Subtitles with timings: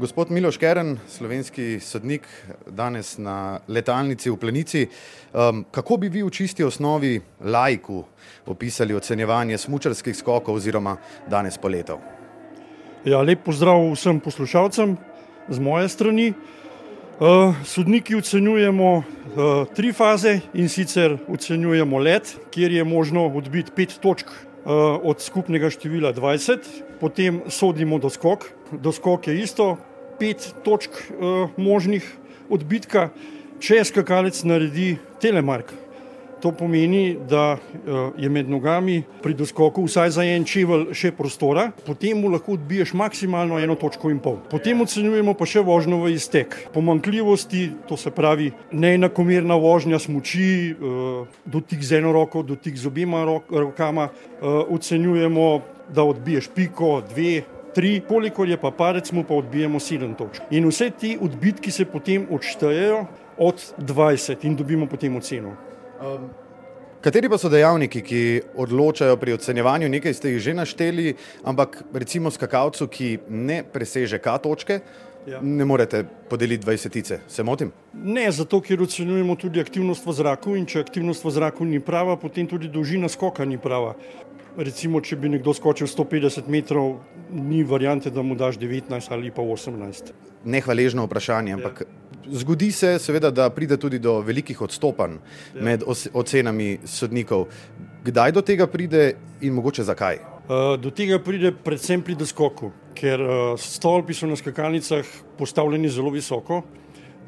[0.00, 2.24] Gospod Miloš Keren, slovenski sodnik,
[2.66, 4.86] danes na letalnici v Plenici.
[4.88, 7.98] Um, kako bi vi v čisti osnovi lajku
[8.46, 10.94] opisali ocenjevanje smučarskih skokov oziroma
[11.28, 12.00] danes poletov?
[13.04, 14.96] Ja, lep pozdrav vsem poslušalcem
[15.48, 16.32] z moje strani.
[17.20, 19.04] Uh, sodniki ocenjujemo uh,
[19.76, 25.68] tri faze in sicer ocenjujemo let, kjer je možno odbiti pet točk uh, od skupnega
[25.70, 26.64] števila 20,
[27.00, 28.48] potem sodimo doskok.
[28.72, 29.76] Doskok je isto,
[30.20, 32.04] pet točk uh, možnih
[32.52, 33.08] odbitka,
[33.60, 35.72] če skakalec naredi telemark.
[36.40, 41.66] To pomeni, da uh, je med nogami pri doskoku vsaj za en čevelj še prostora,
[41.84, 44.38] potem mu lahko odbiješ maksimalno eno točko in pol.
[44.48, 46.56] Potem ocenjujemo pa še vožnjo v iztek.
[46.72, 53.20] Pomankljivosti, to se pravi neenakomerna vožnja smoči, uh, dotik z eno roko, dotik z obima
[53.28, 55.50] rok, rokama, uh, ocenjujemo,
[55.92, 57.42] da odbiješ piko, dve,
[57.74, 60.42] tri, koliko je pa parec, mu pa odbijemo sedem točk.
[60.50, 63.06] In vse ti odbitki se potem odštejejo
[63.38, 65.56] od 20 in dobimo potem oceno.
[66.00, 66.30] Um.
[67.00, 68.22] Kateri pa so dejavniki, ki
[68.60, 69.88] odločajo pri ocenjevanju?
[69.88, 71.14] Nekaj ste jih že našteli,
[71.48, 74.80] ampak recimo skakalcu, ki ne preseže K točke,
[75.30, 75.40] ja.
[75.42, 77.20] ne morete podeliti 20-tice.
[77.28, 77.72] Se motim?
[77.94, 82.16] Ne, zato ker ocenjujemo tudi aktivnost v zraku in če aktivnost v zraku ni prava,
[82.20, 83.94] potem tudi dolžina skoka ni prava.
[84.58, 86.98] Recimo, če bi nekdo skočil 150 metrov,
[87.30, 90.10] ni variante, da mu daš 19 ali pa 18.
[90.44, 92.34] Nehvaležno vprašanje, ampak ja.
[92.42, 95.20] zgodi se, seveda, da pride tudi do velikih odstopanj
[95.54, 95.62] ja.
[95.62, 97.46] med ocenami sodnikov.
[98.04, 100.29] Kdaj do tega pride in mogoče zakaj?
[100.50, 105.06] Uh, do tega pride predvsem pri doskoku, ker uh, stolpi so na skakalnicah
[105.38, 106.64] postavljeni zelo visoko,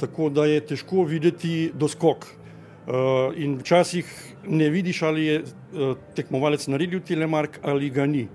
[0.00, 2.26] tako da je težko videti doskok.
[2.26, 4.10] Uh, in včasih
[4.50, 5.36] ne vidiš, ali je
[6.18, 8.26] tekmovalec naredil telemark ali ga ni.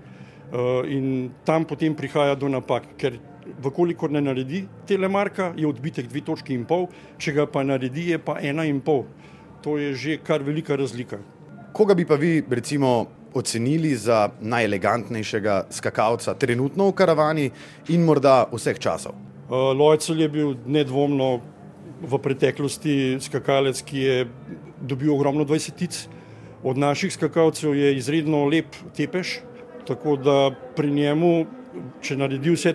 [0.88, 3.20] In tam potem prihaja do napak, ker
[3.60, 6.88] vkolikor ne naredi telemarka, je odbitek dve točki in pol,
[7.20, 9.04] če ga pa naredi, je pa ena in pol.
[9.60, 11.20] To je že kar velika razlika.
[11.76, 17.50] Koga bi pa vi recimo ocenili za najelegantnejšega skakalca trenutno v karavani
[17.88, 19.14] in morda vseh časov?
[19.48, 21.40] Uh, Lojcel je bil nedvomno
[22.02, 24.16] v preteklosti skakalec, ki je
[24.80, 26.08] dobil ogromno dvajsetic.
[26.62, 29.38] Od naših skakalcev je izredno lep tepež,
[29.86, 31.46] tako da pri njemu,
[32.02, 32.74] če naredi vse,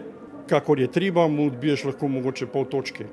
[0.49, 3.07] kakor je treba, mu odbiješ lahko mogoče pol točke.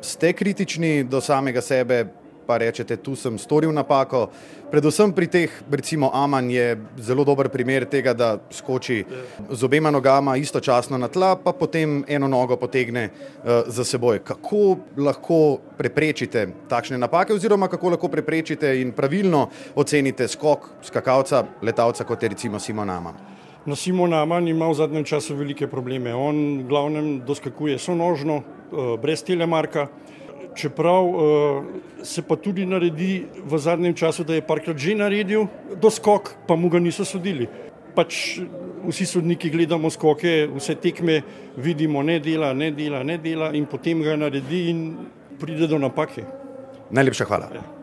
[0.00, 2.06] Ste kritični do samega sebe,
[2.46, 4.28] pa rečete, tu sem storil napako.
[4.70, 9.04] Predvsem pri teh, recimo Aman je zelo dober primer tega, da skoči
[9.50, 14.22] z obema nogama istočasno na tla, pa potem eno nogo potegne uh, za seboj.
[14.24, 22.04] Kako lahko preprečite takšne napake oziroma kako lahko preprečite in pravilno ocenite skok skakalca, letalca
[22.04, 23.14] kot je recimo Simon Aman?
[23.66, 26.14] Na Simon Aman ima v zadnjem času velike probleme.
[26.14, 29.88] On glavnem doskakuje sonožno, uh, brez telemarka
[30.54, 31.64] čeprav uh,
[32.02, 35.46] se pa tudi naredi v zadnjem času, da je parkrat že naredil
[35.80, 37.48] doskok, pa mu ga niso sodili.
[37.94, 38.40] Pač
[38.86, 41.22] vsi sodniki gledamo skoke, vse tekme
[41.56, 44.80] vidimo, ne dela, ne dela, ne dela in potem ga naredi in
[45.40, 46.24] pride do napake.
[46.90, 47.50] Najlepša hvala.
[47.54, 47.79] Ja.